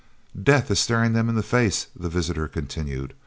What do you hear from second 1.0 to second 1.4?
them in